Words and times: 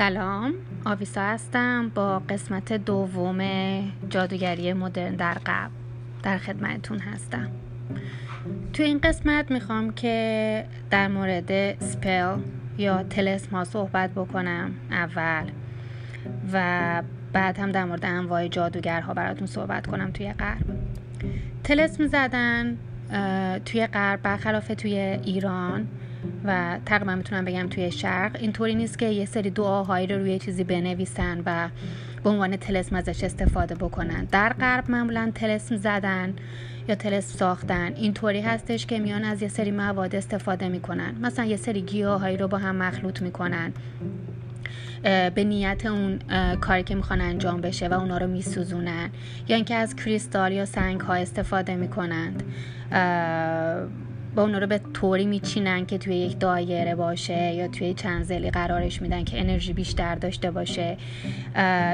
سلام. 0.00 0.54
آویسا 0.84 1.20
هستم 1.20 1.88
با 1.94 2.18
قسمت 2.18 2.72
دوم 2.72 3.40
جادوگری 4.08 4.72
مدرن 4.72 5.14
در 5.14 5.34
قبل 5.46 5.70
در 6.22 6.38
خدمتتون 6.38 6.98
هستم. 6.98 7.50
تو 8.72 8.82
این 8.82 8.98
قسمت 8.98 9.50
می‌خوام 9.50 9.92
که 9.92 10.64
در 10.90 11.08
مورد 11.08 11.80
سپل 11.80 12.36
یا 12.78 13.02
تلسم 13.02 13.56
ها 13.56 13.64
صحبت 13.64 14.10
بکنم 14.10 14.70
اول 14.90 15.50
و 16.52 17.02
بعد 17.32 17.58
هم 17.58 17.72
در 17.72 17.84
مورد 17.84 18.04
انواع 18.04 18.48
جادوگرها 18.48 19.14
براتون 19.14 19.46
صحبت 19.46 19.86
کنم 19.86 20.10
توی 20.10 20.32
غرب. 20.32 20.64
تلسم 21.64 22.06
زدن 22.06 22.76
توی 23.64 23.86
غرب 23.86 24.22
برخلاف 24.22 24.68
توی 24.68 24.94
ایران 25.24 25.88
و 26.44 26.78
تقریبا 26.86 27.14
می‌تونم 27.14 27.44
بگم 27.44 27.68
توی 27.68 27.92
شرق. 27.92 28.36
اینطوری 28.40 28.74
نیست 28.74 28.98
که 28.98 29.06
یه 29.06 29.24
سری 29.24 29.50
دعاهایی 29.50 30.06
رو 30.06 30.18
روی 30.18 30.38
چیزی 30.38 30.64
بنویسن 30.64 31.42
و 31.46 31.68
به 32.24 32.30
عنوان 32.30 32.56
تلسم 32.56 32.96
ازش 32.96 33.24
استفاده 33.24 33.74
بکنن. 33.74 34.24
در 34.24 34.52
غرب 34.52 34.90
معمولا 34.90 35.32
تلسم 35.34 35.76
زدن 35.76 36.34
یا 36.88 36.94
تلسم 36.94 37.38
ساختن 37.38 37.92
اینطوری 37.94 38.40
هستش 38.40 38.86
که 38.86 38.98
میان 38.98 39.24
از 39.24 39.42
یه 39.42 39.48
سری 39.48 39.70
مواد 39.70 40.14
استفاده 40.14 40.68
می‌کنن. 40.68 41.14
مثلا 41.22 41.44
یه 41.44 41.56
سری 41.56 41.82
گیاهایی 41.82 42.36
رو 42.36 42.48
با 42.48 42.58
هم 42.58 42.76
مخلوط 42.76 43.22
می‌کنن. 43.22 43.72
به 45.34 45.44
نیت 45.44 45.86
اون 45.86 46.18
کاری 46.60 46.82
که 46.82 46.94
می‌خوان 46.94 47.20
انجام 47.20 47.60
بشه 47.60 47.88
و 47.88 47.92
اونا 47.92 48.18
رو 48.18 48.26
میسوزونن. 48.26 49.10
یا 49.48 49.56
اینکه 49.56 49.74
از 49.74 49.96
کریستال 49.96 50.52
یا 50.52 50.64
سنگ 50.64 51.00
ها 51.00 51.14
استفاده 51.14 51.76
می‌کنند. 51.76 52.42
با 54.34 54.42
اونا 54.42 54.58
رو 54.58 54.66
به 54.66 54.80
طوری 54.94 55.26
میچینن 55.26 55.86
که 55.86 55.98
توی 55.98 56.16
یک 56.16 56.38
دایره 56.38 56.94
باشه 56.94 57.54
یا 57.54 57.68
توی 57.68 57.94
چند 57.94 58.24
زلی 58.24 58.50
قرارش 58.50 59.02
میدن 59.02 59.24
که 59.24 59.40
انرژی 59.40 59.72
بیشتر 59.72 60.14
داشته 60.14 60.50
باشه 60.50 60.96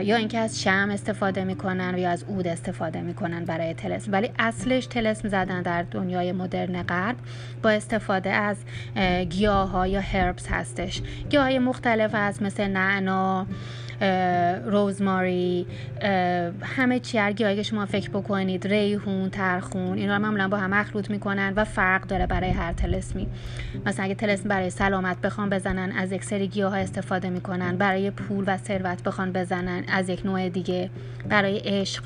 یا 0.03 0.17
اینکه 0.17 0.39
از 0.39 0.63
شم 0.63 0.89
استفاده 0.93 1.45
می‌کنن 1.45 1.99
یا 1.99 2.11
از 2.11 2.25
اود 2.29 2.47
استفاده 2.47 3.01
می‌کنن 3.01 3.45
برای 3.45 3.75
تلسم 3.75 4.13
ولی 4.13 4.31
اصلش 4.39 4.87
تلسم 4.87 5.29
زدن 5.29 5.63
در 5.63 5.83
دنیای 5.83 6.33
مدرن 6.33 6.83
غرب 6.83 7.17
با 7.63 7.71
استفاده 7.71 8.31
از 8.31 8.57
گیاه 9.29 9.71
ها 9.71 9.87
یا 9.87 10.01
هربس 10.01 10.47
هستش. 10.51 11.03
گیاه 11.31 11.45
های 11.45 11.59
مختلف 11.59 12.15
هست 12.15 12.43
مثل 12.43 12.67
نعنا 12.67 13.47
روزماری 14.67 15.67
همه 16.63 17.01
چی. 17.01 17.19
هر 17.19 17.33
که 17.33 17.63
شما 17.63 17.87
فکر 17.87 18.11
بکنید 18.11 18.67
ریحون 18.67 19.31
ترخون 19.31 19.99
اینا 19.99 20.17
رو 20.17 20.23
معمولا 20.23 20.49
با 20.49 20.57
هم 20.57 20.71
مخلوط 20.71 21.11
می‌کنن 21.11 21.53
و 21.57 21.65
فرق 21.65 22.07
داره 22.07 22.27
برای 22.27 22.51
هر 22.51 22.73
تلسمی. 22.73 23.27
مثلا 23.87 24.05
اگه 24.05 24.15
تلسم 24.15 24.49
برای 24.49 24.71
سلامت 24.71 25.21
بخوان 25.21 25.51
بزنن 25.51 25.93
از 25.93 26.13
یک 26.13 26.25
سری 26.25 26.49
گیاه 26.49 26.79
استفاده 26.79 27.31
می‌کنن. 27.31 27.77
برای 27.77 28.11
پول 28.11 28.45
و 28.47 28.57
ثروت 28.57 29.03
بخوان 29.03 29.33
بزنن 29.33 29.85
از 29.89 30.09
یک 30.09 30.27
نوع 30.27 30.49
دیگه. 30.49 30.91
برای 31.29 31.59
عشق 31.59 32.05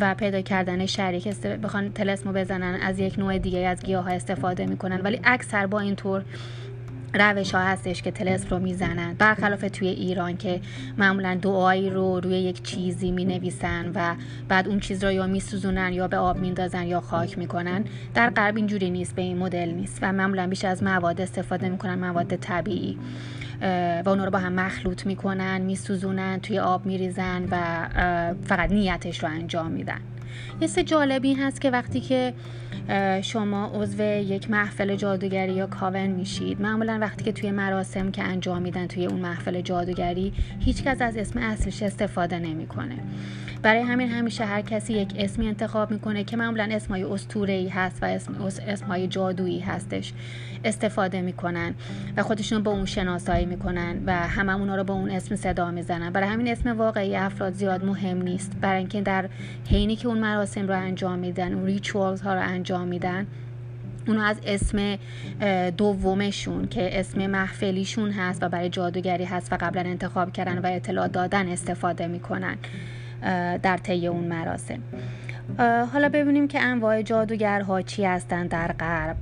و 0.00 0.14
پیدا 0.14 0.40
کردن 0.40 0.86
شریک 0.86 1.28
بخوان 1.38 1.92
تلسمو 1.92 2.32
بزنن 2.32 2.78
از 2.82 2.98
یک 2.98 3.18
نوع 3.18 3.38
دیگه 3.38 3.58
از 3.58 3.82
گیاه 3.82 4.04
ها 4.04 4.10
استفاده 4.10 4.66
می‌کنن. 4.66 5.00
ولی 5.00 5.20
اکثر 5.24 5.66
با 5.66 5.80
اینطور 5.80 6.22
روش 7.14 7.54
ها 7.54 7.60
هستش 7.60 8.02
که 8.02 8.10
تلسم 8.10 8.48
رو 8.50 8.58
می‌زنن. 8.58 9.14
برخلاف 9.14 9.64
توی 9.72 9.88
ایران 9.88 10.36
که 10.36 10.60
معمولا 10.98 11.38
دعایی 11.42 11.90
رو 11.90 12.20
روی 12.20 12.38
یک 12.38 12.62
چیزی 12.62 13.10
می 13.10 13.24
نویسن 13.24 13.92
و 13.94 14.14
بعد 14.48 14.68
اون 14.68 14.80
چیز 14.80 15.04
رو 15.04 15.12
یا 15.12 15.26
میسوزونن 15.26 15.92
یا 15.92 16.08
به 16.08 16.16
آب 16.16 16.38
میندازن 16.38 16.86
یا 16.86 17.00
خاک 17.00 17.38
می‌کنن. 17.38 17.84
در 18.14 18.30
غرب 18.30 18.56
اینجوری 18.56 18.90
نیست 18.90 19.14
به 19.14 19.22
این 19.22 19.38
مدل 19.38 19.70
نیست 19.70 19.98
و 20.02 20.12
معمولا 20.12 20.46
بیش 20.46 20.64
از 20.64 20.82
مواد 20.82 21.20
استفاده 21.20 21.68
می‌کنن 21.68 21.94
مواد 21.94 22.36
طبیعی 22.36 22.98
و 24.04 24.08
اونا 24.08 24.24
رو 24.24 24.30
با 24.30 24.38
هم 24.38 24.52
مخلوط 24.52 25.06
می‌کنن 25.06 25.60
میسوزونن 25.60 26.40
توی 26.40 26.58
آب 26.58 26.86
میریزن 26.86 27.44
و 27.50 27.88
فقط 28.44 28.72
نیتش 28.72 29.22
رو 29.22 29.28
انجام 29.28 29.70
میدن. 29.70 30.00
یه 30.60 30.68
جالبی 30.68 31.34
هست 31.34 31.60
که 31.60 31.70
وقتی 31.70 32.00
که 32.00 32.34
شما 33.22 33.70
عضو 33.74 34.02
یک 34.02 34.50
محفل 34.50 34.96
جادوگری 34.96 35.52
یا 35.52 35.66
کاون 35.66 36.06
میشید 36.06 36.60
معمولا 36.60 36.98
وقتی 37.00 37.24
که 37.24 37.32
توی 37.32 37.50
مراسم 37.50 38.10
که 38.10 38.22
انجام 38.22 38.62
میدن 38.62 38.86
توی 38.86 39.06
اون 39.06 39.20
محفل 39.20 39.60
جادوگری 39.60 40.32
هیچکس 40.60 41.02
از 41.02 41.16
اسم 41.16 41.38
اصلش 41.38 41.82
استفاده 41.82 42.38
نمی‌کنه. 42.38 42.96
برای 43.62 43.82
همین 43.82 44.08
همیشه 44.08 44.44
هر 44.44 44.60
کسی 44.60 44.92
یک 44.92 45.12
اسمی 45.18 45.48
انتخاب 45.48 45.90
می‌کنه 45.90 46.24
که 46.24 46.36
معمولا 46.36 46.68
اسمای 46.70 47.04
ای 47.48 47.68
هست 47.68 48.02
و 48.02 48.06
اسم 48.06 48.34
اسمهای 48.68 49.06
جادویی 49.08 49.60
هستش 49.60 50.12
استفاده 50.64 51.20
می‌کنن 51.20 51.74
و 52.16 52.22
خودشون 52.22 52.62
با 52.62 52.72
اون 52.72 52.84
شناسایی 52.84 53.46
می‌کنن 53.46 54.02
و 54.06 54.12
همه 54.12 54.54
اونا 54.54 54.76
رو 54.76 54.84
با 54.84 54.94
اون 54.94 55.10
اسم 55.10 55.36
صدا 55.36 55.70
می‌زنن. 55.70 56.10
برای 56.10 56.28
همین 56.28 56.48
اسم 56.48 56.78
واقعی 56.78 57.16
افراد 57.16 57.52
زیاد 57.52 57.84
مهم 57.84 58.22
نیست. 58.22 58.52
برای 58.60 58.78
اینکه 58.78 59.00
در 59.00 59.28
حینی 59.70 59.96
که 59.96 60.08
اون 60.08 60.18
مراسم 60.26 60.68
رو 60.68 60.74
انجام 60.74 61.18
میدن 61.18 61.54
اون 61.54 61.64
ریچوالز 61.66 62.20
ها 62.20 62.34
رو 62.34 62.40
انجام 62.40 62.88
میدن. 62.88 63.26
اونو 64.06 64.20
از 64.20 64.40
اسم 64.46 64.98
دومشون 65.76 66.68
که 66.68 67.00
اسم 67.00 67.26
محفلیشون 67.26 68.10
هست 68.10 68.42
و 68.42 68.48
برای 68.48 68.68
جادوگری 68.68 69.24
هست 69.24 69.52
و 69.52 69.56
قبلا 69.60 69.80
انتخاب 69.80 70.32
کردن 70.32 70.58
و 70.58 70.66
اطلاع 70.66 71.08
دادن 71.08 71.48
استفاده 71.48 72.06
می‌کنن 72.06 72.56
در 73.62 73.76
طی 73.76 74.06
اون 74.06 74.24
مراسم. 74.24 74.78
حالا 75.92 76.08
ببینیم 76.08 76.48
که 76.48 76.60
انواع 76.60 77.02
جادوگرها 77.02 77.82
چی 77.82 78.04
هستن 78.04 78.46
در 78.46 78.72
غرب. 78.72 79.16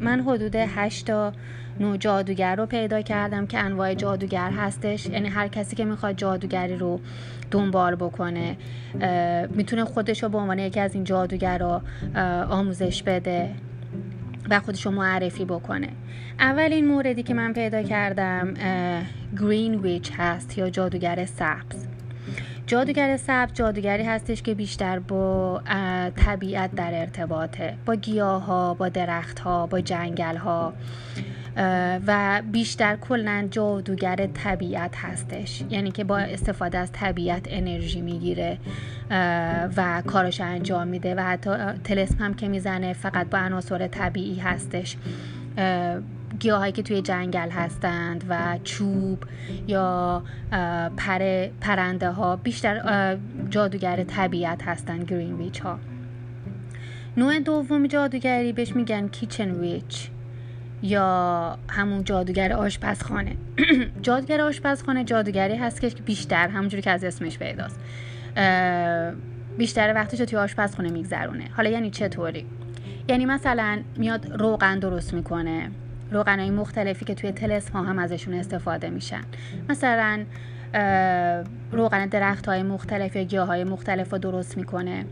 من 0.00 0.20
حدود 0.20 0.56
8 0.56 1.06
تا 1.06 1.32
نوع 1.80 1.96
جادوگر 1.96 2.56
رو 2.56 2.66
پیدا 2.66 3.02
کردم 3.02 3.46
که 3.46 3.58
انواع 3.58 3.94
جادوگر 3.94 4.50
هستش. 4.50 5.06
یعنی 5.06 5.28
هر 5.28 5.48
کسی 5.48 5.76
که 5.76 5.84
می‌خواد 5.84 6.16
جادوگری 6.16 6.76
رو 6.76 7.00
دنبال 7.50 7.94
بکنه 7.94 8.56
می‌تونه 9.50 9.84
خودش 9.84 10.22
رو 10.22 10.28
به 10.28 10.38
عنوان 10.38 10.58
یکی 10.58 10.80
از 10.80 10.94
این 10.94 11.04
جادوگر 11.04 11.58
رو 11.58 11.80
آموزش 12.50 13.02
بده 13.02 13.50
و 14.50 14.60
خودش 14.60 14.86
رو 14.86 14.92
معرفی 14.92 15.44
بکنه. 15.44 15.88
اولین 16.38 16.86
موردی 16.86 17.22
که 17.22 17.34
من 17.34 17.52
پیدا 17.52 17.82
کردم 17.82 18.54
گرین 19.40 19.74
ویچ 19.74 20.12
هست 20.16 20.58
یا 20.58 20.70
جادوگر 20.70 21.24
سبز. 21.24 21.86
جادوگر 22.66 23.16
سبز 23.16 23.52
جادوگری 23.52 24.02
هستش 24.02 24.42
که 24.42 24.54
بیشتر 24.54 24.98
با 24.98 25.62
طبیعت 26.16 26.74
در 26.74 27.00
ارتباطه. 27.00 27.74
با 27.86 27.94
گیاه 27.94 28.44
ها 28.44 28.74
با 28.74 28.88
درخت 28.88 29.38
ها 29.38 29.66
با 29.66 29.80
جنگل 29.80 30.36
ها 30.36 30.72
و 32.06 32.42
بیشتر 32.52 32.96
کلا 32.96 33.48
جادوگر 33.50 34.28
طبیعت 34.34 34.96
هستش. 34.96 35.62
یعنی 35.70 35.90
که 35.90 36.04
با 36.04 36.18
استفاده 36.18 36.78
از 36.78 36.92
طبیعت 36.92 37.46
انرژی 37.48 38.00
می‌گیره 38.00 38.58
و 39.76 40.02
کارش 40.06 40.40
انجام 40.40 40.88
میده 40.88 41.14
و 41.14 41.20
حتی 41.20 41.50
تلسم 41.84 42.24
هم 42.24 42.34
که 42.34 42.48
می‌زنه 42.48 42.92
فقط 42.92 43.30
با 43.30 43.38
عناصر 43.38 43.86
طبیعی 43.86 44.38
هستش. 44.38 44.96
گیاهایی 46.38 46.72
که 46.72 46.82
توی 46.82 47.02
جنگل 47.02 47.50
هستند 47.50 48.24
و 48.28 48.58
چوب 48.64 49.24
یا 49.66 50.22
پر 50.96 51.46
پرنده 51.60 52.10
ها 52.10 52.36
بیشتر 52.36 53.16
جادوگر 53.50 54.04
طبیعت 54.04 54.62
هستند 54.62 55.04
گرین 55.10 55.36
ویچ 55.36 55.60
ها 55.60 55.78
نوع 57.16 57.38
دوم 57.38 57.86
جادوگری 57.86 58.52
بهش 58.52 58.76
میگن 58.76 59.08
کیچن 59.08 59.50
ویچ 59.50 60.10
یا 60.82 61.58
همون 61.68 62.04
جادوگر 62.04 62.52
آشپزخانه. 62.52 63.36
جادوگر 64.02 64.40
آشپزخانه 64.40 65.04
جادوگری 65.04 65.56
هست 65.56 65.80
که 65.80 65.88
بیشتر 65.88 66.48
همونجوری 66.48 66.82
که 66.82 66.90
از 66.90 67.04
اسمش 67.04 67.38
پیداست 67.38 67.80
بیشتر 69.58 69.94
وقتش 69.94 70.20
رو 70.20 70.26
توی 70.26 70.38
آشپزخونه 70.38 70.90
میگذرونه. 70.90 71.44
حالا 71.56 71.70
یعنی 71.70 71.90
چطوری؟ 71.90 72.46
یعنی 73.08 73.26
مثلا 73.26 73.80
میاد 73.96 74.32
روغن 74.32 74.78
درست 74.78 75.14
می‌کنه. 75.14 75.70
روغنهای 76.10 76.50
مختلفی 76.50 77.04
که 77.04 77.14
توی 77.14 77.32
تلسم 77.32 77.72
ها 77.72 77.82
هم 77.82 77.98
ازشون 77.98 78.34
استفاده 78.34 78.90
میشن. 78.90 79.22
مثلا 79.68 80.24
روغن 81.72 82.06
درخت 82.06 82.46
های 82.46 82.62
مختلف 82.62 83.16
یا 83.16 83.22
گیاه 83.22 83.46
های 83.46 83.64
مختلف 83.64 84.12
رو 84.12 84.18
درست 84.18 84.56
می‌کنه. 84.56 85.04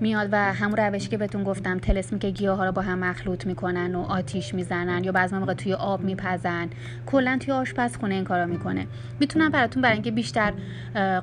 میاد 0.00 0.28
و 0.32 0.36
همون 0.36 0.76
روشی 0.76 1.08
که 1.08 1.16
بهتون 1.16 1.44
گفتم 1.44 1.78
تلسمی 1.78 2.18
که 2.18 2.30
گیاه 2.30 2.56
ها 2.56 2.64
رو 2.64 2.72
با 2.72 2.82
هم 2.82 2.98
مخلوط 2.98 3.46
می‌کنن 3.46 3.94
و 3.94 4.02
آتیش 4.02 4.54
می‌زنن 4.54 5.04
یا 5.04 5.12
بعضی 5.12 5.36
موقع 5.36 5.54
توی 5.54 5.74
آب 5.74 6.00
میپزن 6.00 6.68
کلا 7.06 7.38
توی 7.40 7.54
آشپزخونه 7.54 8.14
این 8.14 8.24
کارا 8.24 8.46
می‌کنه. 8.46 8.86
می‌تونم 9.20 9.50
براتون 9.50 9.82
برای 9.82 9.94
اینکه 9.94 10.10
بیشتر 10.10 10.52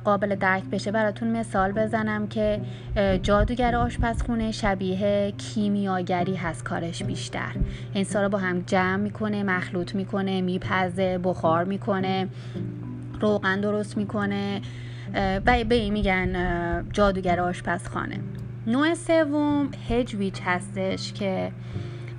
قابل 0.04 0.34
درک 0.34 0.64
بشه 0.64 0.90
براتون 0.90 1.36
مثال 1.36 1.72
بزنم 1.72 2.26
که 2.26 2.60
جادوگر 3.22 3.76
آشپزخونه 3.76 4.52
شبیه 4.52 5.32
کیمیاگری 5.38 6.34
هست 6.34 6.64
کارش 6.64 7.02
بیشتر. 7.02 7.52
این 7.92 8.04
سارا 8.04 8.28
با 8.28 8.38
هم 8.38 8.60
جمع 8.60 8.96
می‌کنه 8.96 9.42
مخلوط 9.42 9.94
می‌کنه 9.94 10.40
میپزه 10.40 11.18
بخار 11.18 11.64
می‌کنه. 11.64 12.28
روغن 13.24 13.60
درست 13.60 13.96
می‌کنه 13.96 14.60
و 15.46 15.64
به 15.64 15.74
این 15.74 15.92
میگن 15.92 16.90
جادوگر 16.92 17.40
آشپزخانه. 17.40 18.20
نوع 18.66 18.94
سوم 18.94 19.70
هج 19.88 20.14
ویچ 20.14 20.40
هستش 20.44 21.12
که 21.12 21.52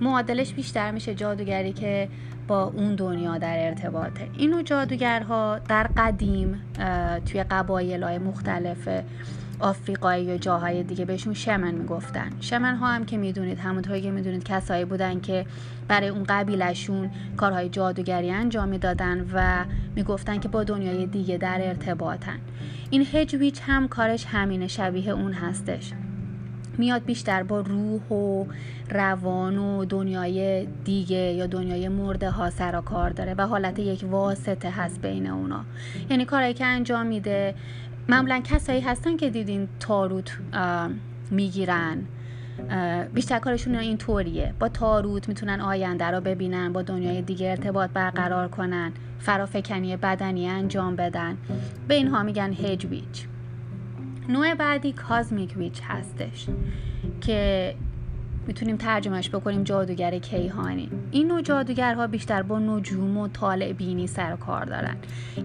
معادلش 0.01 0.53
بیشتر 0.53 0.91
میشه 0.91 1.15
جادوگری 1.15 1.73
که 1.73 2.09
با 2.47 2.63
اون 2.63 2.95
دنیا 2.95 3.37
در 3.37 3.65
ارتباطه. 3.65 4.29
اینو 4.37 4.61
جادوگرها 4.61 5.59
در 5.59 5.89
قدیم 5.97 6.61
توی 7.25 7.43
قبایل 7.43 8.03
های 8.03 8.17
مختلف 8.17 8.89
آفریقایی 9.59 10.25
یا 10.25 10.37
جاهای 10.37 10.83
دیگه 10.83 11.05
بهشون 11.05 11.33
شمن 11.33 11.73
می‌گفتن. 11.73 12.29
شمن 12.39 12.75
ها 12.75 12.87
هم 12.87 13.05
که 13.05 13.17
می‌دونید 13.17 13.59
همونطوری 13.59 14.01
که 14.01 14.11
می‌دونید 14.11 14.43
کسایی 14.43 14.85
بودن 14.85 15.19
که 15.19 15.45
برای 15.87 16.07
اون 16.07 16.23
قبیلشون 16.29 17.09
کارهای 17.37 17.69
جادوگری 17.69 18.31
انجام 18.31 18.67
می‌دادن 18.67 19.25
و 19.33 19.65
می‌گفتن 19.95 20.39
که 20.39 20.47
با 20.47 20.63
دنیای 20.63 21.05
دیگه 21.05 21.37
در 21.37 21.67
ارتباطن. 21.67 22.39
این 22.89 23.07
هجویچ 23.13 23.61
هم 23.65 23.87
کارش 23.87 24.25
همینه 24.25 24.67
شبیه 24.67 25.09
اون 25.09 25.33
هستش. 25.33 25.91
میاد 26.77 27.05
بیشتر 27.05 27.43
با 27.43 27.61
روح 27.61 28.01
و 28.01 28.45
روان 28.89 29.57
و 29.57 29.85
دنیای 29.85 30.67
دیگه 30.83 31.17
یا 31.17 31.47
دنیای 31.47 31.89
مرده 31.89 32.29
ها 32.29 32.49
سر 32.49 32.81
کار 32.81 33.09
داره 33.09 33.33
و 33.37 33.47
حالت 33.47 33.79
یک 33.79 34.05
واسطه 34.09 34.69
هست 34.69 35.01
بین 35.01 35.27
اونا. 35.27 35.65
یعنی 36.09 36.25
کارهایی 36.25 36.53
که 36.53 36.65
انجام 36.65 37.05
میده 37.05 37.55
معمولا 38.09 38.41
کسایی 38.43 38.81
هستن 38.81 39.17
که 39.17 39.29
دیدین 39.29 39.67
تاروت 39.79 40.37
می‌گیرن. 41.31 41.97
بیشتر 43.13 43.39
کارشون 43.39 43.75
این 43.75 43.97
طوریه 43.97 44.53
با 44.59 44.69
تاروت 44.69 45.29
می‌تونن 45.29 45.61
آینده 45.61 46.05
رو 46.05 46.21
ببینن 46.21 46.73
با 46.73 46.81
دنیای 46.81 47.21
دیگه 47.21 47.49
ارتباط 47.49 47.89
برقرار 47.89 48.47
کنن 48.47 48.91
فرافکنی 49.19 49.97
بدنی 49.97 50.47
انجام 50.47 50.95
بدن. 50.95 51.37
به 51.87 51.95
اینها 51.95 52.23
میگن 52.23 52.53
هج 52.53 52.85
ویچ 52.85 53.27
نوع 54.29 54.53
بعدی 54.53 54.91
کازمیک 54.91 55.57
ویچ 55.57 55.81
هستش 55.87 56.47
که 57.21 57.75
می‌تونیم 58.47 58.77
ترجمهش 58.77 59.29
بکنیم 59.29 59.63
جادوگر 59.63 60.19
کیهانی. 60.19 60.89
این 61.11 61.27
نوع 61.27 61.41
جادوگرها 61.41 62.07
بیشتر 62.07 62.41
با 62.41 62.59
نجوم 62.59 63.17
و 63.17 63.27
طالع 63.27 63.73
بینی 63.73 64.07
سر 64.07 64.35
کار 64.35 64.65
دارن. 64.65 64.95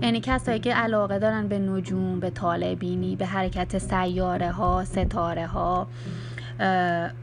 یعنی 0.02 0.20
کسایی 0.20 0.60
که 0.60 0.74
علاقه 0.74 1.18
دارن 1.18 1.48
به 1.48 1.58
نجوم 1.58 2.20
به 2.20 2.30
طالع 2.30 2.74
بینی 2.74 3.16
به 3.16 3.26
حرکت 3.26 3.78
سیاره 3.78 4.50
ها 4.50 4.84
ستاره 4.84 5.46
ها 5.46 5.86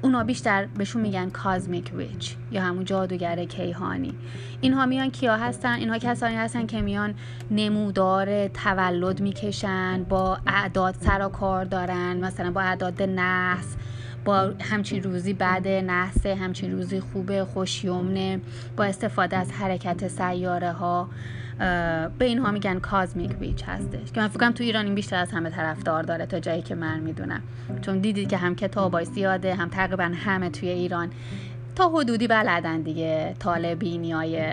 اونا 0.01 0.23
بیشتر 0.23 0.65
بهشون 0.65 1.01
میگن 1.01 1.29
کازمیک 1.29 1.91
ویچ 1.95 2.35
یا 2.51 2.61
همون 2.61 2.85
جادوگر 2.85 3.45
کیهانی. 3.45 4.13
اینها 4.61 4.85
میان 4.85 5.11
کیا 5.11 5.37
هستن؟ 5.37 5.73
اینها 5.73 5.97
کسانی 5.97 6.35
هستن 6.35 6.65
که 6.65 6.81
میان 6.81 7.13
نمودار 7.51 8.47
تولد 8.47 9.21
می‌کشن 9.21 10.03
با 10.09 10.37
اعداد 10.47 10.95
سر 10.99 11.25
و 11.25 11.29
کار 11.29 11.65
دارن 11.65 12.17
مثلا 12.17 12.51
با 12.51 12.61
اعداد 12.61 13.03
نحس. 13.03 13.75
با 14.27 14.53
همچین 14.61 15.03
روزی 15.03 15.33
بعد 15.33 15.67
نحسه 15.67 16.35
همچین 16.35 16.71
روزی 16.71 16.99
خوبه 16.99 17.45
خوشیومنه 17.45 18.39
با 18.77 18.83
استفاده 18.83 19.37
از 19.37 19.51
حرکت 19.51 20.07
سیاره 20.07 20.71
ها 20.71 21.09
به 22.19 22.25
اینها 22.25 22.51
میگن 22.51 22.79
کازمیک 22.79 23.31
ویچ 23.41 23.63
هستش 23.67 24.11
که 24.11 24.21
من 24.21 24.27
فکرم 24.27 24.51
تو 24.51 24.63
ایران 24.63 24.85
این 24.85 24.95
بیشتر 24.95 25.15
از 25.15 25.31
همه 25.31 25.49
طرفدار 25.49 26.03
داره 26.03 26.25
تا 26.25 26.39
جایی 26.39 26.61
که 26.61 26.75
من 26.75 26.99
می‌دونم. 26.99 27.41
چون 27.81 27.99
دیدید 27.99 28.29
که 28.29 28.37
هم 28.37 28.55
کتابای 28.55 29.05
زیاده 29.05 29.55
هم 29.55 29.69
تقریبا 29.69 30.11
همه 30.15 30.49
توی 30.49 30.69
ایران 30.69 31.09
تا 31.75 31.89
حدودی 31.89 32.27
بلدن 32.27 32.81
دیگه 32.81 33.35
طالبینی 33.39 34.11
های 34.11 34.51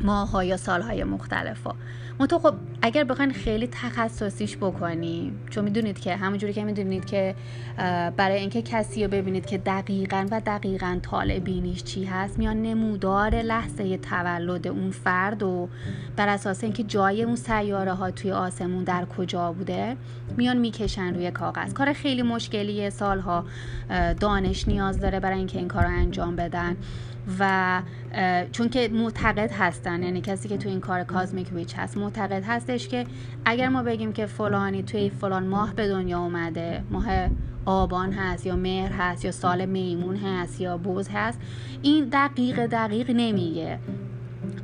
ماه 0.00 0.46
یا 0.46 0.56
سال 0.56 0.82
های 0.82 1.04
مختلف 1.04 1.62
ها. 1.62 1.76
منتها 2.20 2.38
خب 2.38 2.54
اگر 2.82 3.04
بخواین 3.04 3.32
خیلی 3.32 3.66
تخصصیش 3.72 4.56
بکنیم 4.56 5.40
چون 5.50 5.64
می‌دونید 5.64 5.98
که 5.98 6.16
همونجوری 6.16 6.52
که 6.52 6.64
می‌دونید 6.64 7.04
که 7.04 7.34
برای 8.16 8.38
اینکه 8.40 8.62
کسی 8.62 9.04
رو 9.04 9.10
ببینید 9.10 9.46
که 9.46 9.58
دقیقا 9.58 10.26
و 10.30 10.40
دقیقا 10.46 10.98
طالع 11.02 11.38
بینیش 11.38 11.84
چی 11.84 12.04
هست 12.04 12.38
میان 12.38 12.62
نمودار 12.62 13.34
لحظه 13.34 13.98
تولد 13.98 14.68
اون 14.68 14.90
فرد 14.90 15.42
و 15.42 15.68
بر 16.16 16.28
اساس 16.28 16.64
اینکه 16.64 16.82
جای 16.82 17.22
اون 17.22 17.36
سیاره 17.36 17.92
ها 17.92 18.10
توی 18.10 18.32
آسمون 18.32 18.84
در 18.84 19.04
کجا 19.04 19.52
بوده 19.52 19.96
میان 20.36 20.56
می‌کشن 20.56 21.14
روی 21.14 21.30
کاغذ 21.30 21.72
کار 21.72 21.92
خیلی 21.92 22.22
مشکلیه 22.22 22.90
سالها 22.90 23.44
دانش 24.20 24.68
نیاز 24.68 25.00
داره 25.00 25.20
برای 25.20 25.38
اینکه 25.38 25.58
این 25.58 25.68
کار 25.68 25.84
رو 25.84 25.90
انجام 25.90 26.36
بدن 26.36 26.76
و 27.38 27.82
چون 28.52 28.68
که 28.68 28.88
معتقد 28.92 29.52
هستن 29.52 30.02
یعنی 30.02 30.20
کسی 30.20 30.48
که 30.48 30.56
تو 30.56 30.68
این 30.68 30.80
کار 30.80 31.04
کازمیک 31.04 31.52
ویچ 31.52 31.74
هست 31.78 31.96
معتقد 31.96 32.44
هستش 32.46 32.88
که 32.88 33.06
اگر 33.44 33.68
ما 33.68 33.82
بگیم 33.82 34.12
که 34.12 34.26
فلانی 34.26 34.82
توی 34.82 35.10
فلان 35.10 35.46
ماه 35.46 35.74
به 35.74 35.88
دنیا 35.88 36.18
اومده 36.18 36.82
ماه 36.90 37.06
آبان 37.64 38.12
هست 38.12 38.46
یا 38.46 38.56
مهر 38.56 38.92
هست 38.92 39.24
یا 39.24 39.32
سال 39.32 39.66
میمون 39.66 40.16
هست 40.16 40.60
یا 40.60 40.76
بوز 40.76 41.08
هست 41.08 41.40
این 41.82 42.08
دقیق 42.12 42.66
دقیق 42.66 43.10
نمیگه. 43.10 43.78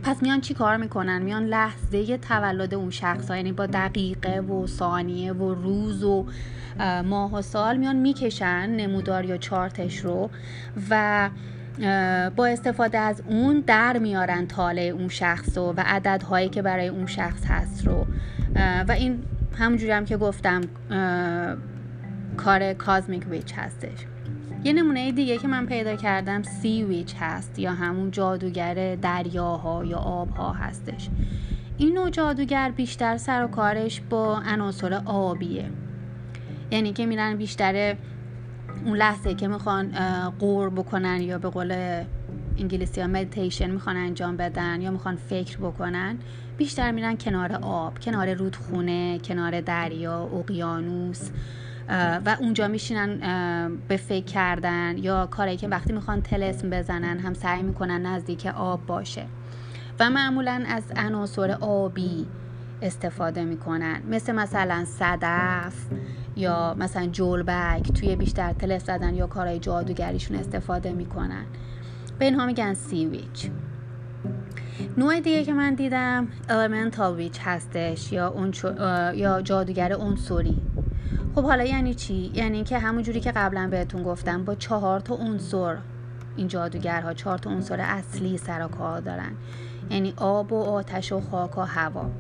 پس 0.03 0.23
میان 0.23 0.41
چی 0.41 0.55
کار 0.55 0.77
می‌کنن؟ 0.77 1.23
میان 1.23 1.47
لحظه 1.47 2.19
تولد 2.19 2.75
اون 2.75 2.91
شخص 2.91 3.31
ها 3.31 3.37
یعنی 3.37 3.53
با 3.53 3.67
دقیقه 3.67 4.41
و 4.41 4.67
ثانیه 4.67 5.33
و 5.33 5.55
روز 5.55 6.05
و 6.05 6.27
ماه 7.05 7.35
و 7.35 7.43
سال 7.43 7.77
میان 7.77 7.97
می‌کشن 7.97 8.71
نمودار 8.71 9.25
یا 9.25 9.37
چارتش 9.37 9.99
رو 9.99 10.31
و 10.91 11.31
با 12.37 12.47
استفاده 12.47 12.99
از 12.99 13.23
اون 13.27 13.61
در 13.67 13.99
میارن 13.99 14.47
تاله 14.47 14.83
اون 14.83 15.09
شخص 15.09 15.59
و 15.59 15.75
عددهایی 15.77 16.49
که 16.49 16.63
برای 16.63 16.89
اون 16.89 17.07
شخص 17.07 17.45
هست 17.47 17.87
رو. 17.87 18.07
و 18.89 18.93
این 18.93 19.23
همونجوری 19.59 19.93
هم 19.93 20.05
که 20.05 20.17
گفتم 20.17 20.61
کار 22.37 22.73
cosmic 22.73 23.27
witch 23.31 23.55
هستش. 23.57 24.07
یه 24.65 24.73
نمونه 24.73 25.13
دیگه 25.13 25.39
که 25.39 25.49
من 25.49 25.67
پیدا 25.67 25.97
کردم 25.97 26.43
سی 26.43 26.85
ویچ 26.85 27.15
هست 27.21 27.59
یا 27.59 27.73
همون 27.73 28.11
جادوگر 28.11 28.95
دریاها 28.95 29.85
یا 29.85 29.99
آبها 29.99 30.53
هستش. 30.53 31.09
این 31.79 31.95
نوع 31.95 32.11
جادوگر 32.11 32.71
بیشتر 32.71 33.17
سر 33.17 33.45
و 33.45 33.49
کارش 33.49 34.01
با 34.11 34.43
عناصر 34.47 35.01
آبیه. 35.05 35.71
یعنی 36.71 36.93
که 36.93 37.07
میرن 37.07 37.37
بیشتر 37.37 37.97
اون 38.87 38.97
لحظه 38.97 39.35
که 39.35 39.49
می‌خوان 39.49 39.93
غور 40.39 40.71
بکنن 40.71 41.21
یا 41.21 41.39
به 41.39 41.49
قول 41.49 42.03
انگلیسی 42.59 43.01
ها 43.01 43.07
مدیتیشن 43.07 43.71
می‌خوان 43.71 43.97
انجام 43.97 44.37
بدن 44.37 44.81
یا 44.81 44.91
می‌خوان 44.91 45.17
فکر 45.17 45.59
بکنن 45.59 46.19
بیشتر 46.57 46.91
میرن 46.91 47.17
کنار 47.17 47.53
آب 47.53 47.99
کنار 47.99 48.35
رودخونه 48.35 49.19
کنار 49.19 49.61
دریا 49.61 50.19
اقیانوس 50.23 51.31
و 52.27 52.37
اونجا 52.41 52.69
میشینن 52.69 53.19
به 53.89 53.97
فکر 53.97 54.25
کردن 54.25 54.99
یا 54.99 55.27
کاری 55.27 55.57
که 55.57 55.69
وقتی 55.69 55.93
می‌خوان 55.93 56.23
تلسم 56.23 56.71
بزنن 56.71 57.19
هم 57.19 57.35
سعی 57.35 57.63
می‌کنن 57.63 58.07
نزدیک 58.07 58.47
آب 58.47 58.87
باشه. 58.87 59.27
و 60.01 60.11
معمولا 60.11 60.65
از 60.69 60.83
عناصر 60.97 61.51
آبی 61.61 62.27
استفاده 62.83 63.45
می‌کنن. 63.45 64.03
مثل 64.11 64.35
مثلا 64.35 64.85
صدف 64.85 65.75
یا 66.37 66.75
مثلا 66.79 67.07
جولبک 67.07 67.93
توی 67.93 68.17
بیشتر 68.17 68.53
تلس 68.53 68.87
زدن 68.87 69.15
یا 69.15 69.27
کارهای 69.27 69.59
جادوگریشون 69.59 70.37
استفاده 70.37 70.93
می‌کنن. 70.93 71.45
به 72.19 72.25
اینها 72.25 72.47
میگن 72.47 72.75
سی 72.75 73.07
ویچ 73.07 73.51
نوع 74.97 75.21
دیگه 75.21 75.45
که 75.45 75.53
من 75.53 75.75
دیدم 75.75 76.29
elemental 76.49 77.01
ویچ 77.01 77.39
هستش 77.45 78.13
یا, 78.13 78.51
یا 79.15 79.43
جادوگر 79.43 79.93
عنصری. 79.93 80.59
خب 81.35 81.45
حالا 81.45 81.65
یعنی 81.65 81.95
چی؟ 81.95 82.31
یعنی 82.35 82.65
که 82.65 82.79
همون 82.79 83.03
جوری 83.03 83.21
که 83.21 83.33
قبلا 83.33 83.69
بهتون 83.71 84.03
گفتم 84.03 84.45
با 84.45 84.55
چهار 84.55 85.01
تا 85.01 85.15
عنصر. 85.15 85.77
این 86.37 86.49
جادوگرها 86.49 87.13
چهار 87.13 87.39
تا 87.39 87.51
عنصر 87.51 87.81
اصلی 87.81 88.39
سر 88.39 88.65
و 88.65 88.69
کار 88.69 89.01
دارن. 89.01 89.33
یعنی 89.91 90.15
آب 90.17 90.53
و 90.53 90.63
آتش 90.63 91.13
و 91.13 91.21
خاک 91.21 91.59
و 91.59 91.61
هوا. 91.61 92.11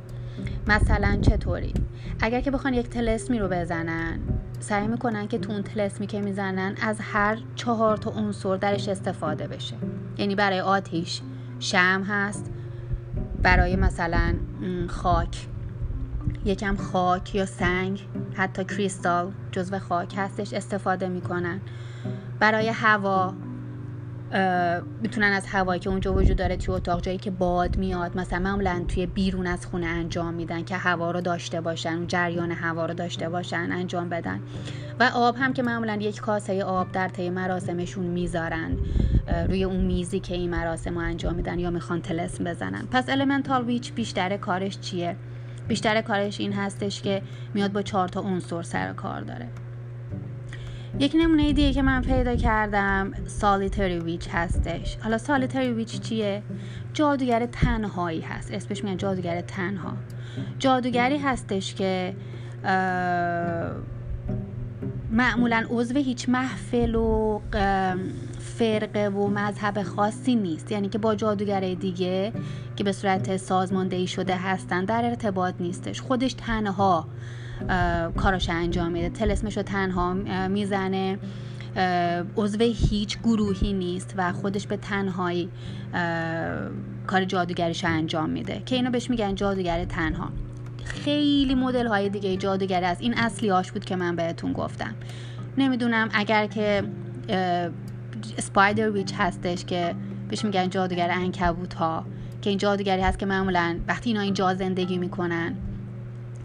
مثلا 0.66 1.18
چطوری؟ 1.22 1.74
اگر 2.20 2.40
که 2.40 2.50
بخوان 2.50 2.74
یک 2.74 2.88
تلسمی 2.88 3.38
رو 3.38 3.48
بزنن 3.48 4.18
سعی 4.60 4.86
می‌کنن 4.86 5.28
که 5.28 5.38
تو 5.38 5.52
اون 5.52 5.62
تلسمی 5.62 6.06
که 6.06 6.20
می‌زنن 6.20 6.74
از 6.82 7.00
هر 7.00 7.38
چهار 7.54 7.96
تا 7.96 8.10
عنصر 8.10 8.56
درش 8.56 8.88
استفاده 8.88 9.46
بشه. 9.46 9.76
یعنی 10.18 10.34
برای 10.34 10.60
آتیش 10.60 11.20
شم 11.60 12.02
هست 12.08 12.52
برای 13.42 13.76
مثلا 13.76 14.34
خاک. 14.88 15.46
یکم 16.44 16.76
خاک 16.76 17.34
یا 17.34 17.46
سنگ 17.46 18.08
حتی 18.34 18.64
کریستال 18.64 19.32
جزو 19.52 19.78
خاک 19.78 20.14
هستش 20.16 20.52
استفاده 20.52 21.08
می‌کنن. 21.08 21.60
برای 22.40 22.68
هوا 22.68 23.34
می‌تونن 25.02 25.32
از 25.32 25.46
هوایی 25.46 25.80
که 25.80 25.90
اونجا 25.90 26.14
وجود 26.14 26.36
داره 26.36 26.56
توی 26.56 26.74
اتاق 26.74 27.02
جایی 27.02 27.18
که 27.18 27.30
باد 27.30 27.76
میاد 27.76 28.18
مثلا 28.18 28.38
معمولا 28.38 28.84
توی 28.88 29.06
بیرون 29.06 29.46
از 29.46 29.66
خونه 29.66 29.86
انجام 29.86 30.34
میدن 30.34 30.64
که 30.64 30.76
هوا 30.76 31.10
رو 31.10 31.20
داشته 31.20 31.60
باشن 31.60 32.06
جریان 32.06 32.52
هوا 32.52 32.86
رو 32.86 32.94
داشته 32.94 33.28
باشن 33.28 33.68
انجام 33.72 34.08
بدن. 34.08 34.40
و 35.00 35.10
آب 35.14 35.36
هم 35.38 35.52
که 35.52 35.62
معمولا 35.62 35.94
یک 35.94 36.20
کاسه 36.20 36.64
آب 36.64 36.92
در 36.92 37.08
طی 37.08 37.30
مراسمشون 37.30 38.04
می‌ذارن 38.04 38.76
روی 39.48 39.64
اون 39.64 39.84
میزی 39.84 40.20
که 40.20 40.34
این 40.34 40.50
مراسم 40.50 40.96
انجام 40.96 41.34
میدن 41.34 41.58
یا 41.58 41.70
می‌خوان 41.70 42.02
تلسم 42.02 42.44
بزنن. 42.44 42.86
پس 42.90 43.08
المنتال 43.08 43.64
ویچ 43.64 43.92
بیشتر 43.92 44.36
کارش 44.36 44.80
چیه؟ 44.80 45.16
بیشتر 45.68 46.00
کارش 46.00 46.40
این 46.40 46.52
هستش 46.52 47.02
که 47.02 47.22
میاد 47.54 47.72
با 47.72 47.82
چهار 47.82 48.08
تا 48.08 48.20
عنصر 48.20 48.62
سر 48.62 48.92
کار 48.92 49.20
داره. 49.20 49.48
یک 50.98 51.16
نمونه 51.20 51.52
دیگه 51.52 51.72
که 51.72 51.82
من 51.82 52.02
پیدا 52.02 52.36
کردم 52.36 53.12
سالیتری 53.26 53.98
ویچ 53.98 54.28
هستش. 54.32 54.96
حالا 55.02 55.18
سالیتری 55.18 55.70
ویچ 55.72 56.00
چیه؟ 56.00 56.42
جادوگر 56.92 57.46
تنهایی 57.46 58.20
هست. 58.20 58.52
اسمش 58.52 58.84
میگن 58.84 58.96
جادوگر 58.96 59.40
تنها. 59.40 59.92
جادوگری 60.58 61.18
هستش 61.18 61.74
که 61.74 62.14
معمولا 65.10 65.66
عضو 65.70 65.94
هیچ 65.98 66.28
محفل 66.28 66.94
و 66.94 67.40
فرقه 68.46 69.08
و 69.08 69.28
مذهب 69.28 69.82
خاصی 69.82 70.34
نیست. 70.34 70.72
یعنی 70.72 70.88
که 70.88 70.98
با 70.98 71.14
جادوگرای 71.14 71.74
دیگه 71.74 72.32
که 72.76 72.84
به 72.84 72.92
صورت 72.92 73.36
سازماندهی 73.36 74.06
شده 74.06 74.36
هستن 74.36 74.84
در 74.84 75.04
ارتباط 75.04 75.54
نیستش. 75.60 76.00
خودش 76.00 76.32
تنها 76.32 77.08
کاراش 78.16 78.50
انجام 78.50 78.92
میده. 78.92 79.08
تلسمش 79.08 79.56
رو 79.56 79.62
تنها 79.62 80.14
می‌زنه. 80.48 81.18
عضو 82.36 82.58
هیچ 82.58 83.18
گروهی 83.18 83.72
نیست 83.72 84.14
و 84.16 84.32
خودش 84.32 84.66
به 84.66 84.76
تنهایی 84.76 85.48
کار 87.06 87.24
جادوگریش 87.24 87.84
انجام 87.84 88.30
میده. 88.30 88.62
که 88.66 88.76
اینو 88.76 88.90
بهش 88.90 89.10
میگن 89.10 89.34
جادوگر 89.34 89.84
تنها. 89.84 90.28
خیلی 90.84 91.54
مدل 91.54 91.86
های 91.86 92.08
دیگه 92.08 92.36
جادوگری 92.36 92.84
از 92.84 93.00
این 93.00 93.14
اصلی 93.14 93.48
هاش 93.48 93.72
بود 93.72 93.84
که 93.84 93.96
من 93.96 94.16
بهتون 94.16 94.52
گفتم. 94.52 94.94
نمی‌دونم 95.58 96.08
اگر 96.14 96.46
که 96.46 96.82
سپایدر 98.38 98.90
ویچ 98.90 99.12
هستش 99.18 99.64
که 99.64 99.94
بهش 100.28 100.44
میگن 100.44 100.70
جادوگر 100.70 101.10
انکبوت 101.10 101.74
ها 101.74 102.04
که 102.42 102.50
این 102.50 102.58
جادوگری 102.58 103.02
هست 103.02 103.18
که 103.18 103.26
معمولا 103.26 103.78
وقتی 103.88 104.10
اینا 104.10 104.20
اینجا 104.20 104.54
زندگی 104.54 104.98
می‌کنن 104.98 105.54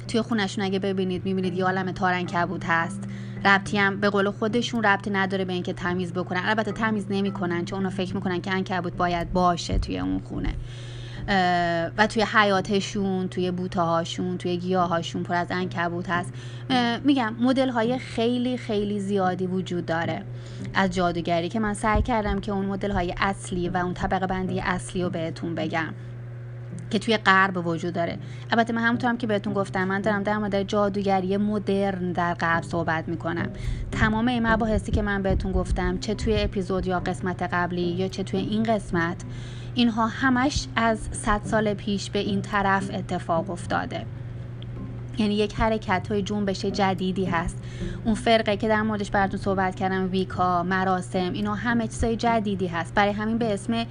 توی 0.07 0.21
خونشون 0.21 0.63
اگه 0.63 0.79
ببینید 0.79 1.25
می‌بینید 1.25 1.57
یه 1.57 1.65
عالم 1.65 1.91
تار 1.91 2.21
کبود 2.21 2.63
هست. 2.63 3.03
ربطی 3.45 3.77
هم 3.77 3.99
به 3.99 4.09
قول 4.09 4.29
خودشون 4.29 4.83
ربطی 4.83 5.09
نداره 5.09 5.45
به 5.45 5.53
اینکه 5.53 5.73
تمیز 5.73 6.13
بکنن. 6.13 6.41
البته 6.45 6.71
تمیز 6.71 7.05
نمی‌کنن 7.09 7.65
چون 7.65 7.77
اونا 7.79 7.89
فکر 7.89 8.15
می‌کنن 8.15 8.41
که 8.41 8.51
انکبوت 8.51 8.93
باید 8.93 9.33
باشه 9.33 9.77
توی 9.77 9.99
اون 9.99 10.19
خونه. 10.19 10.53
و 11.97 12.07
توی 12.07 12.23
حیاتشون 12.23 13.27
توی 13.27 13.51
بوته 13.51 13.81
هاشون 13.81 14.37
توی 14.37 14.57
گیاه 14.57 14.89
هاشون 14.89 15.23
پر 15.23 15.33
از 15.35 15.47
انکبوت 15.49 16.09
هست. 16.09 16.33
میگم 17.03 17.35
مدل 17.41 17.69
های 17.69 17.99
خیلی 17.99 18.57
خیلی 18.57 18.99
زیادی 18.99 19.47
وجود 19.47 19.85
داره. 19.85 20.23
از 20.73 20.89
جادوگری 20.89 21.49
که 21.49 21.59
من 21.59 21.73
سعی 21.73 22.01
کردم 22.01 22.39
که 22.39 22.51
اون 22.51 22.65
مدل 22.65 22.91
های 22.91 23.13
اصلی 23.17 23.69
و 23.69 23.77
اون 23.77 23.93
طبقه 23.93 24.27
بندی 24.27 24.59
اصلی 24.59 25.03
رو 25.03 25.09
بهتون 25.09 25.55
بگم 25.55 25.93
که 26.89 26.99
توی 26.99 27.17
غرب 27.17 27.67
وجود 27.67 27.93
داره. 27.93 28.17
البته 28.51 28.73
من 28.73 28.81
همونطورم 28.81 29.17
که 29.17 29.27
بهتون 29.27 29.53
گفتم 29.53 29.83
من 29.83 30.01
دارم 30.01 30.23
در 30.23 30.37
مورد 30.37 30.63
جادوگری 30.63 31.37
مدرن 31.37 32.11
در 32.11 32.33
غرب 32.33 32.63
صحبت 32.63 33.07
می‌کنم. 33.07 33.49
تمام 33.91 34.27
این 34.27 34.47
مباحثی 34.47 34.91
که 34.91 35.01
من 35.01 35.21
بهتون 35.21 35.51
گفتم 35.51 35.97
چه 35.97 36.13
توی 36.13 36.41
اپیزود 36.41 36.87
یا 36.87 36.99
قسمت 36.99 37.43
قبلی 37.43 37.81
یا 37.81 38.07
چه 38.07 38.23
توی 38.23 38.39
این 38.39 38.63
قسمت 38.63 39.23
اینها 39.75 40.07
همش 40.07 40.67
از 40.75 40.99
صد 41.11 41.41
سال 41.43 41.73
پیش 41.73 42.09
به 42.09 42.19
این 42.19 42.41
طرف 42.41 42.89
اتفاق 42.93 43.49
افتاده. 43.49 44.05
یعنی 45.21 45.35
یک 45.35 45.55
حرکت 45.55 46.07
های 46.11 46.21
جنبش 46.21 46.65
جدیدی 46.65 47.25
هست. 47.25 47.57
اون 48.05 48.15
فرقه 48.15 48.57
که 48.57 48.67
در 48.67 48.81
موردش 48.81 49.11
براتون 49.11 49.39
صحبت 49.39 49.75
کردم 49.75 50.09
ویکا 50.11 50.63
مراسم 50.63 51.33
اینا 51.33 51.55
همه 51.55 51.87
چیزای 51.87 52.15
جدیدی 52.15 52.67
هست. 52.67 52.93
برای 52.93 53.13
همین 53.13 53.37
به 53.37 53.53
اسم 53.53 53.85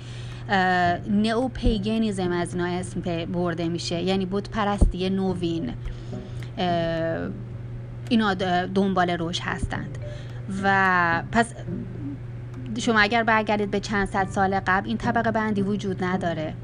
نئو 1.10 1.48
پیگنیزم 1.48 2.32
از 2.32 2.54
اینا 2.54 2.66
اسم 2.66 3.00
برده 3.24 3.68
میشه. 3.68 4.02
یعنی 4.02 4.26
بود 4.26 4.50
پرستی 4.50 5.10
نوین 5.10 5.72
اینا 8.08 8.34
دنبال 8.74 9.10
روش 9.10 9.40
هستند. 9.40 9.98
و 10.62 11.22
پس 11.32 11.54
شما 12.78 13.00
اگر 13.00 13.22
برگردید 13.22 13.70
به 13.70 13.80
چند 13.80 14.08
صد 14.08 14.28
سال 14.28 14.60
قبل 14.66 14.88
این 14.88 14.96
طبقه 14.96 15.30
بندی 15.30 15.62
وجود 15.62 16.04
نداره. 16.04 16.54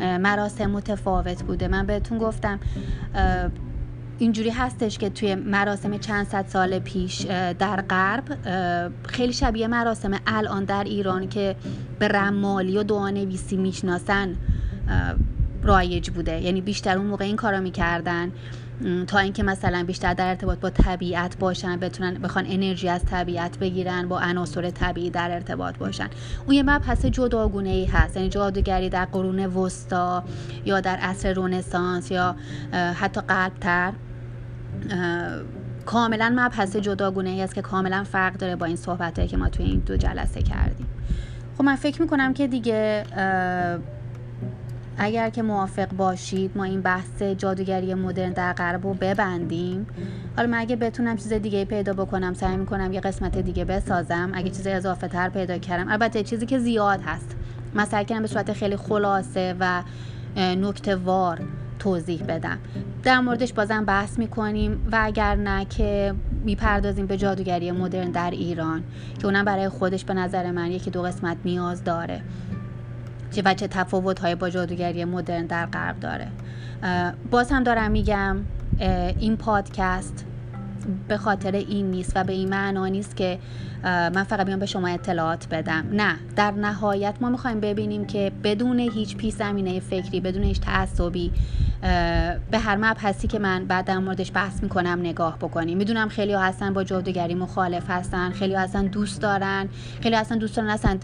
مراسم 0.00 0.70
متفاوت 0.70 1.42
بوده. 1.42 1.68
من 1.68 1.86
بهتون 1.86 2.18
گفتم 2.18 2.60
اینجوری 4.18 4.50
هستش 4.50 4.98
که 4.98 5.10
توی 5.10 5.34
مراسم 5.34 5.98
چند 5.98 6.26
صد 6.26 6.46
سال 6.48 6.78
پیش 6.78 7.20
در 7.58 7.80
غرب 7.80 8.38
خیلی 9.06 9.32
شبیه 9.32 9.66
مراسم 9.66 10.20
الان 10.26 10.64
در 10.64 10.84
ایران 10.84 11.28
که 11.28 11.56
به 11.98 12.08
رمالی 12.08 12.78
و 12.78 12.82
دعانویسی 12.82 13.56
می‌شناسن 13.56 14.36
رایج 15.62 16.10
بوده. 16.10 16.40
یعنی 16.40 16.60
بیشتر 16.60 16.98
اون 16.98 17.06
موقع 17.06 17.24
این 17.24 17.36
کارا 17.36 17.60
می‌کردن. 17.60 18.32
تا 19.06 19.18
اینکه 19.18 19.42
مثلا 19.42 19.84
بیشتر 19.84 20.14
در 20.14 20.28
ارتباط 20.28 20.58
با 20.58 20.70
طبیعت 20.70 21.38
باشن 21.38 21.76
بتونن 21.76 22.14
بخوان 22.14 22.44
انرژی 22.48 22.88
از 22.88 23.04
طبیعت 23.04 23.58
بگیرن 23.58 24.08
با 24.08 24.20
عناصر 24.20 24.70
طبیعی 24.70 25.10
در 25.10 25.30
ارتباط 25.30 25.76
باشن. 25.76 26.08
اون 26.46 26.56
یه 26.56 26.62
مبحث 26.62 27.06
جداگونه 27.06 27.68
ای 27.68 27.84
هست. 27.84 28.16
یعنی 28.16 28.28
جادوگری 28.28 28.88
در 28.88 29.04
قرون 29.04 29.46
وسطا 29.46 30.24
یا 30.64 30.80
در 30.80 30.96
عصر 30.96 31.32
رونسانس 31.32 32.10
یا 32.10 32.36
حتی 32.72 33.20
قبلتر. 33.28 33.92
کاملا 35.86 36.32
مبحث 36.36 36.76
جداگونه 36.76 37.30
ای 37.30 37.42
است 37.42 37.54
که 37.54 37.62
کاملا 37.62 38.04
فرق 38.04 38.36
داره 38.36 38.56
با 38.56 38.66
این 38.66 38.76
صحبت 38.76 39.28
که 39.28 39.36
ما 39.36 39.48
توی 39.48 39.66
این 39.66 39.78
دو 39.78 39.96
جلسه 39.96 40.42
کردیم. 40.42 40.86
خب 41.58 41.64
من 41.64 41.76
فکر 41.76 42.02
می‌کنم 42.02 42.34
که 42.34 42.46
دیگه 42.46 43.04
اگر 44.98 45.30
که 45.30 45.42
موافق 45.42 45.88
باشید 45.88 46.50
ما 46.54 46.64
این 46.64 46.80
بحث 46.80 47.22
جادوگری 47.22 47.94
مدرن 47.94 48.32
در 48.32 48.52
غرب 48.52 48.86
رو 48.86 48.94
ببندیم. 48.94 49.86
حالا 50.36 50.48
من 50.48 50.58
اگه 50.58 50.76
بتونم 50.76 51.16
چیز 51.16 51.32
دیگه 51.32 51.64
پیدا 51.64 51.92
بکنم 51.92 52.34
سعی 52.34 52.56
می‌کنم 52.56 52.92
یه 52.92 53.00
قسمت 53.00 53.38
دیگه 53.38 53.64
بسازم. 53.64 54.30
اگه 54.34 54.50
چیز 54.50 54.66
اضافه 54.66 55.08
تر 55.08 55.28
پیدا 55.28 55.58
کردم 55.58 55.92
البته 55.92 56.22
چیزی 56.22 56.46
که 56.46 56.58
زیاد 56.58 57.00
هست. 57.00 57.36
من 57.74 57.84
سعی 57.84 58.04
کردم 58.04 58.22
به 58.22 58.28
صورت 58.28 58.52
خیلی 58.52 58.76
خلاصه 58.76 59.56
و 59.60 59.82
نکته 60.36 60.96
وار 60.96 61.40
توضیح 61.78 62.22
بدم. 62.22 62.58
در 63.02 63.20
موردش 63.20 63.52
بازم 63.52 63.84
بحث 63.84 64.18
می‌کنیم 64.18 64.86
و 64.92 64.98
اگر 65.02 65.34
نه 65.34 65.64
که 65.64 66.14
می‌پردازیم 66.44 67.06
به 67.06 67.16
جادوگری 67.16 67.72
مدرن 67.72 68.10
در 68.10 68.30
ایران 68.30 68.82
که 69.18 69.26
اونم 69.26 69.44
برای 69.44 69.68
خودش 69.68 70.04
به 70.04 70.14
نظر 70.14 70.50
من 70.50 70.70
یکی 70.70 70.90
دو 70.90 71.02
قسمت 71.02 71.36
نیاز 71.44 71.84
داره. 71.84 72.20
و 73.44 73.54
چه 73.54 73.68
تفاوت 73.68 74.18
های 74.18 74.34
با 74.34 74.50
جادوگری 74.50 75.04
مدرن 75.04 75.46
در 75.46 75.66
غرب 75.66 76.00
داره. 76.00 76.28
باز 77.30 77.52
هم 77.52 77.62
دارم 77.62 77.90
میگم 77.90 78.36
این 79.18 79.36
پادکست 79.36 80.26
به 81.08 81.16
خاطر 81.16 81.52
این 81.52 81.90
نیست 81.90 82.12
و 82.14 82.24
به 82.24 82.32
این 82.32 82.48
معنا 82.48 82.86
نیست 82.86 83.16
که 83.16 83.38
من 83.84 84.24
فقط 84.24 84.46
بیام 84.46 84.58
به 84.58 84.66
شما 84.66 84.88
اطلاعات 84.88 85.48
بدم. 85.48 85.84
نه 85.92 86.16
در 86.36 86.50
نهایت 86.50 87.14
ما 87.20 87.28
می‌خوایم 87.28 87.60
ببینیم 87.60 88.06
که 88.06 88.32
بدون 88.44 88.78
هیچ 88.78 89.16
پیش 89.16 89.34
زمینه 89.34 89.80
فکری 89.80 90.20
بدون 90.20 90.42
هیچ 90.42 90.60
تعصبی 90.60 91.32
به 92.50 92.58
هر 92.58 92.76
مبحثی 92.76 93.28
که 93.28 93.38
من 93.38 93.64
بعد 93.64 93.84
در 93.84 93.98
موردش 93.98 94.32
بحث 94.34 94.62
می‌کنم 94.62 94.98
نگاه 95.00 95.38
بکنیم. 95.38 95.78
می‌دونم 95.78 96.08
خیلی 96.08 96.32
ها 96.32 96.42
هستن 96.42 96.72
با 96.72 96.84
جادوگری 96.84 97.34
مخالف 97.34 97.90
هستن 97.90 98.30
خیلی 98.30 98.54
ها 98.54 98.60
هستن 98.60 98.86
دوست 98.86 99.20
دارن 99.20 99.68
خیلی 100.00 100.16
هستن 100.16 100.38
دوست 100.38 100.56
دارن 100.56 100.70
هستن 100.70 100.98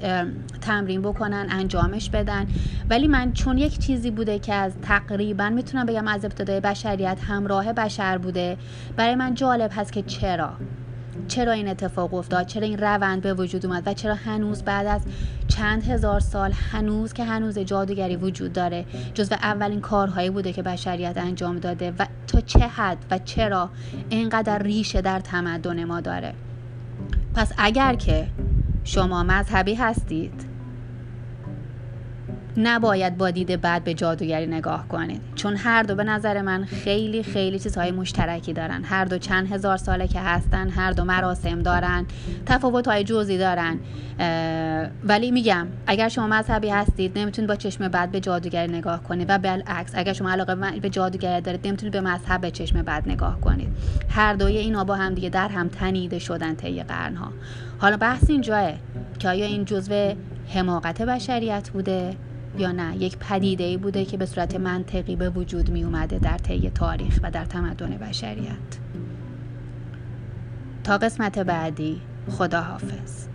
تمرین 0.60 1.02
بکنن 1.02 1.46
انجامش 1.50 2.10
بدن. 2.10 2.46
ولی 2.90 3.08
من 3.08 3.32
چون 3.32 3.58
یک 3.58 3.78
چیزی 3.78 4.10
بوده 4.10 4.38
که 4.38 4.54
از 4.54 4.72
تقریبا 4.82 5.50
می‌تونم 5.50 5.86
بگم 5.86 6.08
از 6.08 6.24
ابتدای 6.24 6.60
بشریت 6.60 7.18
همراه 7.28 7.72
بشر 7.72 8.18
بوده 8.18 8.56
برای 8.96 9.14
من 9.14 9.34
جالب 9.34 9.69
هست 9.72 9.92
که 9.92 10.02
چرا؟ 10.02 10.52
چرا 11.28 11.52
این 11.52 11.68
اتفاق 11.68 12.14
افتاد؟ 12.14 12.46
چرا 12.46 12.62
این 12.62 12.78
روند 12.78 13.22
به 13.22 13.34
وجود 13.34 13.66
اومد؟ 13.66 13.82
و 13.86 13.94
چرا 13.94 14.14
هنوز 14.14 14.62
بعد 14.62 14.86
از 14.86 15.02
چند 15.48 15.84
هزار 15.84 16.20
سال 16.20 16.52
هنوز 16.52 17.12
که 17.12 17.24
هنوز 17.24 17.58
جادوگری 17.58 18.16
وجود 18.16 18.52
داره 18.52 18.84
جزو 19.14 19.34
اولین 19.34 19.80
کارهایی 19.80 20.30
بوده 20.30 20.52
که 20.52 20.62
بشریت 20.62 21.18
انجام 21.18 21.58
داده؟ 21.58 21.92
و 21.98 22.06
تا 22.26 22.40
چه 22.40 22.66
حد 22.66 22.98
و 23.10 23.18
چرا 23.18 23.70
اینقدر 24.08 24.62
ریشه 24.62 25.00
در 25.00 25.20
تمدن 25.20 25.84
ما 25.84 26.00
داره؟ 26.00 26.34
پس 27.34 27.52
اگر 27.58 27.94
که 27.94 28.26
شما 28.84 29.22
مذهبی 29.22 29.74
هستید 29.74 30.49
نباید 32.56 33.18
با 33.18 33.30
دید 33.30 33.60
بعد 33.60 33.84
به 33.84 33.94
جادوگری 33.94 34.46
نگاه 34.46 34.88
کنید. 34.88 35.20
چون 35.34 35.56
هر 35.56 35.82
دو 35.82 35.94
به 35.94 36.04
نظر 36.04 36.42
من 36.42 36.64
خیلی 36.64 37.22
خیلی 37.22 37.58
چیزهای 37.58 37.90
مشترکی 37.90 38.52
دارن. 38.52 38.84
هر 38.84 39.04
دو 39.04 39.18
چند 39.18 39.52
هزار 39.52 39.76
ساله 39.76 40.08
که 40.08 40.20
هستن 40.20 40.68
هر 40.68 40.92
دو 40.92 41.04
مراسم 41.04 41.62
دارن 41.62 42.06
تفاوت 42.46 42.88
های 42.88 43.04
جزئی 43.04 43.38
دارن. 43.38 43.78
ولی 45.04 45.30
میگم 45.30 45.66
اگر 45.86 46.08
شما 46.08 46.26
مذهبی 46.26 46.68
هستید 46.68 47.18
نمی‌تونید 47.18 47.48
با 47.48 47.56
چشم 47.56 47.88
بعد 47.88 48.10
به 48.10 48.20
جادوگری 48.20 48.72
نگاه 48.72 49.02
کنید. 49.02 49.30
و 49.30 49.38
بالعکس 49.38 49.92
اگر 49.94 50.12
شما 50.12 50.30
علاقه 50.30 50.54
به 50.80 50.90
جادوگری 50.90 51.40
دارید 51.40 51.66
نمی‌تونید 51.66 51.92
به 51.92 52.00
مذهب 52.00 52.40
به 52.40 52.50
چشم 52.50 52.82
بعد 52.82 53.08
نگاه 53.08 53.40
کنید. 53.40 53.68
هر 54.08 54.34
دوی 54.34 54.56
اینا 54.56 54.84
با 54.84 54.94
هم 54.94 55.14
دیگه 55.14 55.28
در 55.28 55.48
هم 55.48 55.68
تنیده 55.68 56.18
شدن 56.18 56.54
طی 56.54 56.82
قرنها. 56.82 57.32
حالا 57.78 57.96
بحث 57.96 58.30
اینجاه 58.30 58.72
که 59.18 59.28
آیا 59.28 59.46
این 59.46 59.64
جزو 59.64 60.14
حماقت 60.54 61.02
بشریت 61.02 61.70
بوده؟ 61.70 62.16
یا 62.58 62.72
نه. 62.72 62.96
یک 62.96 63.18
پدیده 63.18 63.64
ای 63.64 63.76
بوده 63.76 64.04
که 64.04 64.16
به 64.16 64.26
صورت 64.26 64.56
منطقی 64.56 65.16
به 65.16 65.30
وجود 65.30 65.70
می 65.70 65.84
اومده 65.84 66.18
در 66.18 66.38
طی 66.38 66.70
تاریخ 66.70 67.20
و 67.22 67.30
در 67.30 67.44
تمدن 67.44 67.90
بشریت. 67.90 68.78
تا 70.84 70.98
قسمت 70.98 71.38
بعدی 71.38 72.00
خداحافظ. 72.30 73.26